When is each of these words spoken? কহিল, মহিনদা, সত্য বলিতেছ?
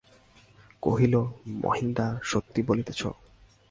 কহিল, 0.83 1.13
মহিনদা, 1.63 2.07
সত্য 2.23 2.55
বলিতেছ? 2.67 3.01